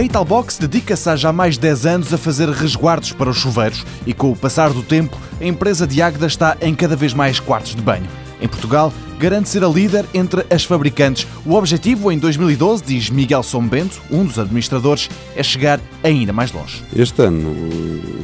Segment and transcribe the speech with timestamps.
[0.00, 3.84] A Italbox dedica-se há já mais de 10 anos a fazer resguardos para os chuveiros
[4.06, 7.38] e, com o passar do tempo, a empresa de Águeda está em cada vez mais
[7.38, 8.08] quartos de banho.
[8.40, 11.26] Em Portugal, garante ser a líder entre as fabricantes.
[11.44, 16.82] O objetivo em 2012, diz Miguel Sombento, um dos administradores, é chegar ainda mais longe.
[16.96, 17.54] Este ano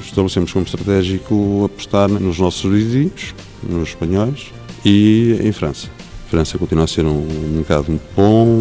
[0.00, 4.46] estabelecemos como estratégico apostar nos nossos vizinhos, nos espanhóis
[4.82, 5.88] e em França.
[6.26, 8.58] A França continua a ser um mercado muito bom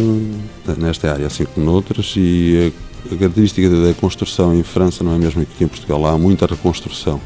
[0.76, 2.74] nesta área, assim como noutras, e
[3.12, 6.04] a característica da construção em França não é mesmo que aqui em Portugal.
[6.06, 7.20] Há muita reconstrução,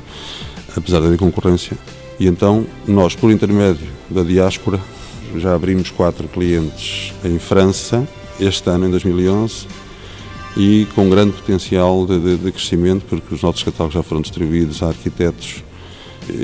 [0.77, 1.77] apesar da concorrência.
[2.19, 4.81] E então, nós, por intermédio da diáspora,
[5.37, 8.07] já abrimos quatro clientes em França,
[8.39, 9.67] este ano, em 2011,
[10.57, 14.83] e com grande potencial de, de, de crescimento, porque os nossos catálogos já foram distribuídos
[14.83, 15.63] a arquitetos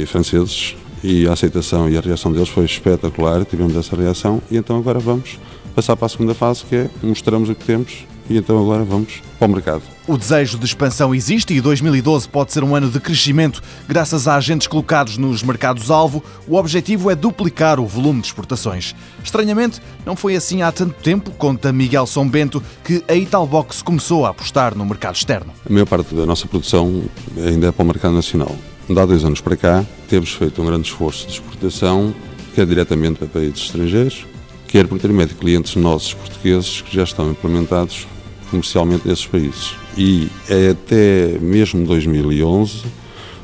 [0.07, 4.79] franceses e a aceitação e a reação deles foi espetacular, tivemos essa reação, e então
[4.79, 5.39] agora vamos
[5.75, 9.23] passar para a segunda fase, que é mostramos o que temos e então agora vamos
[9.39, 9.83] para o mercado.
[10.07, 14.37] O desejo de expansão existe e 2012 pode ser um ano de crescimento graças a
[14.37, 16.23] agentes colocados nos mercados-alvo.
[16.47, 18.95] O objetivo é duplicar o volume de exportações.
[19.23, 24.25] Estranhamente, não foi assim há tanto tempo, conta Miguel São Bento, que a Italbox começou
[24.25, 25.53] a apostar no mercado externo.
[25.69, 27.03] A maior parte da nossa produção
[27.37, 28.55] ainda é para o mercado nacional.
[28.89, 32.15] Há dois anos para cá, temos feito um grande esforço de exportação,
[32.55, 34.25] quer diretamente para países estrangeiros,
[34.69, 38.07] quer por intermédio de clientes nossos portugueses que já estão implementados
[38.51, 39.75] comercialmente nesses países.
[39.97, 42.85] E é até mesmo 2011,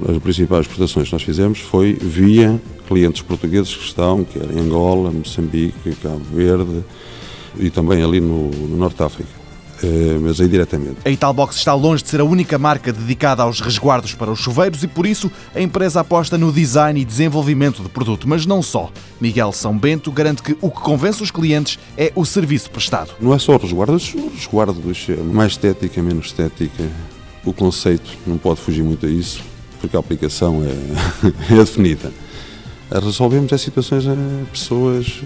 [0.08, 5.10] as principais exportações que nós fizemos foi via clientes portugueses que estão, quer em Angola,
[5.10, 6.84] Moçambique, Cabo Verde
[7.58, 9.41] e também ali no, no Norte de África.
[9.82, 10.98] Eh, mas aí diretamente.
[11.04, 14.82] A Italbox está longe de ser a única marca dedicada aos resguardos para os chuveiros
[14.84, 18.90] e por isso a empresa aposta no design e desenvolvimento de produto, mas não só.
[19.20, 23.10] Miguel São Bento garante que o que convence os clientes é o serviço prestado.
[23.20, 26.84] Não é só o resguardo, o resguardo é mais estética, menos estética.
[27.44, 29.42] O conceito não pode fugir muito a isso,
[29.80, 32.12] porque a aplicação é, é definida.
[32.88, 34.14] Resolvemos as situações a
[34.52, 35.22] pessoas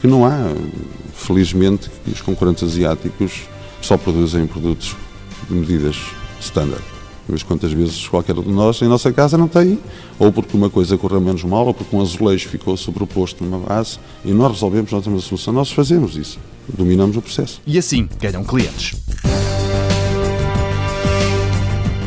[0.00, 0.38] que não há.
[1.12, 3.42] Felizmente, os concorrentes asiáticos
[3.80, 4.96] só produzem produtos
[5.48, 5.96] de medidas
[6.40, 6.82] standard.
[7.28, 9.78] Mas quantas vezes qualquer um de nós em nossa casa não tem,
[10.18, 13.98] ou porque uma coisa correu menos mal, ou porque um azulejo ficou sobreposto numa base,
[14.24, 16.38] e nós resolvemos, nós temos a solução, nós fazemos isso,
[16.68, 17.60] dominamos o processo.
[17.66, 18.96] E assim ganham clientes.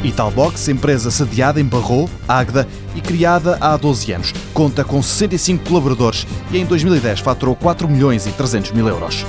[0.03, 4.33] Italbox, empresa sediada em Barro, Águeda e criada há 12 anos.
[4.53, 9.25] Conta com 65 colaboradores e em 2010 faturou 4 milhões e 300 mil euros.